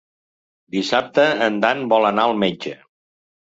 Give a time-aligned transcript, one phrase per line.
[0.75, 2.77] Dissabte en Dan vol anar al metge.